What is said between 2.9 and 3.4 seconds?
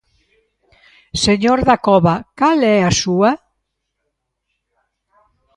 súa?